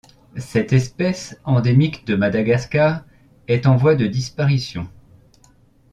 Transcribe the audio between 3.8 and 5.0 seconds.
de disparition.